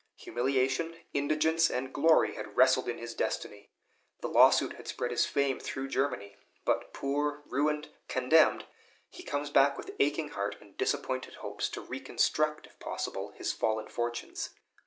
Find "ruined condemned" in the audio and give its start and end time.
7.45-8.65